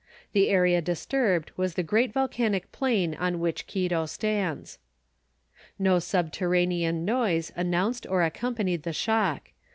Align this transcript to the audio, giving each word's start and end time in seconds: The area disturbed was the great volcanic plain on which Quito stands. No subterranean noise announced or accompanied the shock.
The 0.33 0.49
area 0.49 0.81
disturbed 0.81 1.51
was 1.57 1.75
the 1.75 1.83
great 1.83 2.11
volcanic 2.11 2.71
plain 2.71 3.13
on 3.13 3.39
which 3.39 3.67
Quito 3.67 4.07
stands. 4.07 4.79
No 5.77 5.99
subterranean 5.99 7.05
noise 7.05 7.51
announced 7.55 8.07
or 8.07 8.23
accompanied 8.23 8.81
the 8.81 8.93
shock. 8.93 9.51